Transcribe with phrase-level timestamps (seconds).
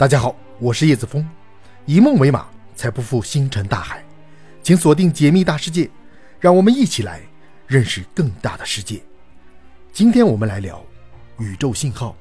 [0.00, 1.28] 大家好，我是叶子峰，
[1.84, 4.02] 以梦为马，才不负星辰大海。
[4.62, 5.90] 请锁定解密大世界，
[6.40, 7.20] 让我们一起来
[7.66, 9.02] 认识更大的世界。
[9.92, 10.82] 今天我们来聊
[11.38, 12.16] 宇宙信号。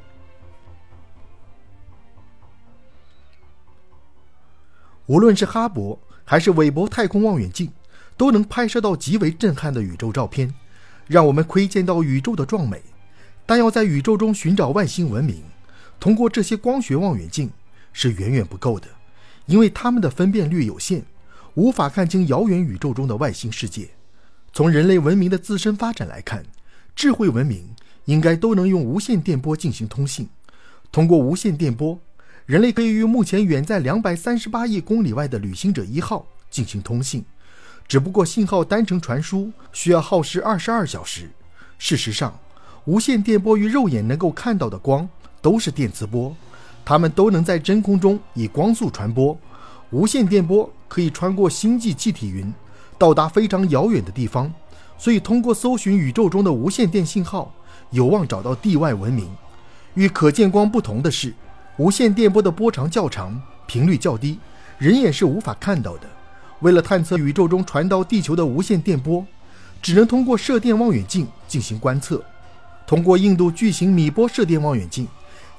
[5.05, 7.71] 无论是哈勃还是韦伯太空望远镜，
[8.18, 10.54] 都能拍摄到极为震撼的宇宙照片，
[11.07, 12.84] 让我们窥见到宇宙的壮美。
[13.46, 15.41] 但要在宇宙中寻找外星文明，
[15.97, 17.50] 通过这些光学望远镜。
[17.93, 18.88] 是远远不够的，
[19.46, 21.04] 因为它们的分辨率有限，
[21.56, 23.89] 无法看清遥远宇宙中的外星世界。
[24.54, 26.46] 从人类文明的自身发展来看，
[26.96, 27.75] 智慧文明
[28.06, 30.30] 应该都能用无线电波进行通信。
[30.92, 32.00] 通过无线电波，
[32.45, 37.23] 人类可以与目前远在两百三十八亿公里外的旅行者一号进行通信。
[37.88, 41.30] 只不过信号单程传输需要耗时二十二小时。
[41.78, 42.39] 事实上，
[42.86, 45.08] 无线电波与肉眼能够看到的光
[45.42, 46.35] 都是电磁波。
[46.85, 49.38] 它们都能在真空中以光速传播，
[49.91, 52.52] 无线电波可以穿过星际气体云，
[52.97, 54.52] 到达非常遥远的地方。
[54.97, 57.53] 所以，通过搜寻宇宙中的无线电信号，
[57.91, 59.30] 有望找到地外文明。
[59.94, 61.33] 与可见光不同的是，
[61.77, 64.39] 无线电波的波长较长，频率较低，
[64.77, 66.07] 人眼是无法看到的。
[66.59, 69.25] 为了探测宇宙中传到地球的无线电波，
[69.81, 72.22] 只能通过射电望远镜进行观测。
[72.85, 75.07] 通过印度巨型米波射电望远镜。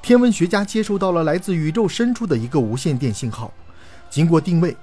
[0.03, 3.53] 天文学家接收到了来自宇宙深处的一个无线电信号，
[4.09, 4.75] 经过定位，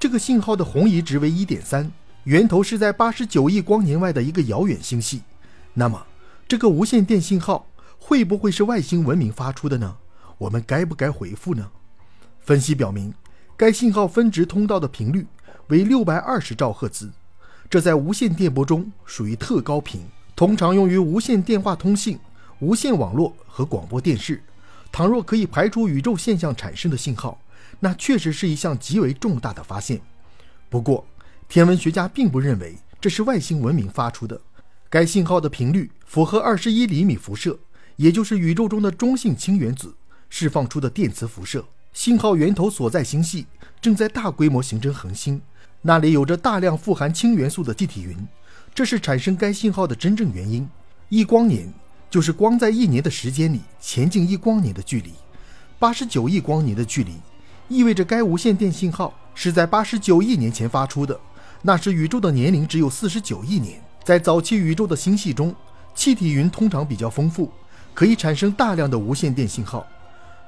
[0.00, 1.90] 这个信号的红移值为一点三，
[2.24, 5.22] 源头是在八十九亿光年外的一个遥远星系。
[5.74, 6.04] 那么，
[6.48, 7.66] 这个无线电信号
[7.98, 9.96] 会不会是外星文明发出的呢？
[10.38, 11.70] 我们该不该回复呢？
[12.40, 13.14] 分析表明，
[13.56, 15.24] 该信号分值通道的频率
[15.68, 17.10] 为六百二十兆赫兹，
[17.70, 20.02] 这在无线电波中属于特高频，
[20.34, 22.18] 通常用于无线电话通信、
[22.58, 24.42] 无线网络和广播电视。
[24.94, 27.36] 倘若可以排除宇宙现象产生的信号，
[27.80, 30.00] 那确实是一项极为重大的发现。
[30.70, 31.04] 不过，
[31.48, 34.40] 天文学家并不认为这是外星文明发出的。
[34.88, 37.58] 该信号的频率符合二十一厘米辐射，
[37.96, 39.92] 也就是宇宙中的中性氢原子
[40.30, 41.64] 释放出的电磁辐射。
[41.92, 43.46] 信号源头所在星系
[43.80, 45.42] 正在大规模形成恒星，
[45.82, 48.16] 那里有着大量富含氢元素的气体云，
[48.72, 50.68] 这是产生该信号的真正原因。
[51.08, 51.74] 一光年。
[52.14, 55.12] 就是光在一年的时间里前进一光年的距离，
[55.80, 57.10] 八十九亿光年的距离，
[57.66, 61.18] 意味着该无线电信号是在八十九亿年前发出的。
[61.62, 63.82] 那时宇宙的年龄只有四十九亿年。
[64.04, 65.52] 在早期宇宙的星系中，
[65.92, 67.50] 气体云通常比较丰富，
[67.92, 69.84] 可以产生大量的无线电信号。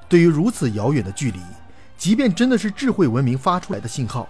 [0.07, 1.39] 对于如此遥远的距离，
[1.97, 4.25] 即便真的是智慧文明发出来的信号，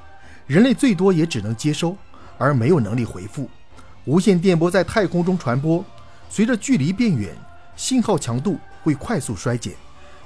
[0.47, 1.95] 人类最多也只能接收，
[2.39, 3.47] 而没有能力回复。
[4.05, 5.85] 无线电波在太空中传播。
[6.29, 7.35] 随着距离变远，
[7.75, 9.73] 信号强度会快速衰减。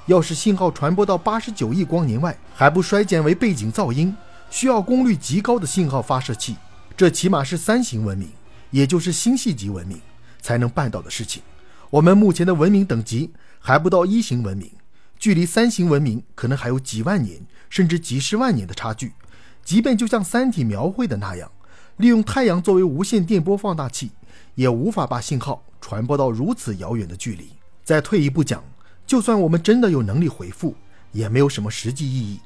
[0.06, 4.14] 要是信号传播到八十九亿光年外还不衰减为背景噪音，
[4.50, 6.56] 需要功率极高的信号发射器，
[6.96, 8.28] 这起码是三型文明，
[8.70, 10.00] 也就是星系级文明
[10.40, 11.40] 才能办到的事情。
[11.88, 13.30] 我们目前的文明等级
[13.60, 14.70] 还不到一型文明，
[15.18, 19.12] 距离三型文明可能还有几万年甚至几十万年的差距。
[19.64, 21.48] 即便就像《三体》描绘的那样，
[21.98, 24.10] 利用太阳作为无线电波放大器，
[24.54, 25.62] 也无法把信号。
[25.80, 27.50] 传播到如此遥远的距离，
[27.82, 28.62] 再退一步讲，
[29.04, 30.76] 就算我们真的有能力回复，
[31.10, 32.40] 也没有什么实际意义，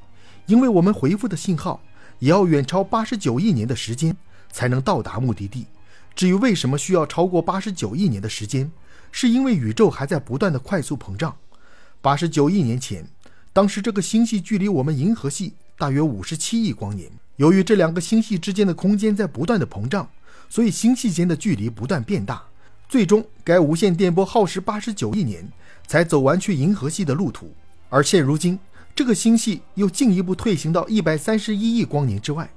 [0.46, 1.78] 因为我们回复的信号
[2.18, 4.16] 也要远超八十九亿年的时间
[4.50, 5.66] 才能到达目的地。
[6.14, 8.72] 至于为什么需要超过八十九亿年的时间，
[9.12, 11.36] 是因为宇宙还在不断的快速膨胀。
[12.00, 13.06] 八十九亿年前，
[13.52, 17.10] 当时这个星系距离我们银河系大约五十七亿光年。
[17.36, 20.08] 由于这两个星系之间的空间在不断的膨胀，
[20.48, 22.42] 所以星系间的距离不断变大。
[22.88, 25.48] 最终，该无线电波耗时八十九亿年
[25.86, 27.52] 才走完去银河系的路途，
[27.88, 28.58] 而现如今，
[28.94, 32.48] 这个星系又进一步退行到一百三十一亿光年之外。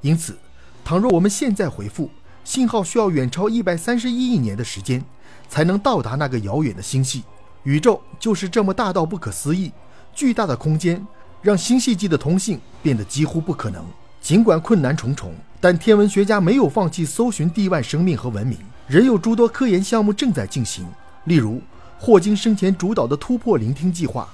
[0.00, 0.36] 因此，
[0.84, 2.10] 倘若我们现在回复
[2.44, 5.04] 信号，需要远超一百三十一亿年的时间
[5.48, 7.22] 才能到达那个遥远的星系。
[7.64, 9.70] 宇宙就是这么大到不可思议，
[10.14, 11.06] 巨大的空间
[11.42, 13.84] 让星系际的通信变得几乎不可能。
[14.20, 18.58] 尽管困难重重，但天文学家没有放弃搜寻地外生命和文明。
[18.86, 20.86] 仍有诸多科研项目正在进行，
[21.24, 21.58] 例如
[21.98, 24.28] 霍金生前主导的突破聆听计划，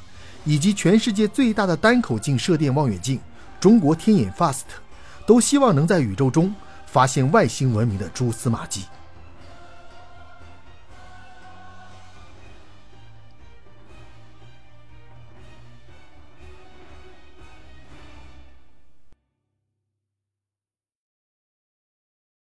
[0.44, 3.20] 以及全世界最大的单口径射电望远镜——
[3.60, 4.62] 中国天眼 FAST，
[5.24, 6.52] 都希望能在宇宙中
[6.84, 8.82] 发现外星文明的蛛丝马迹。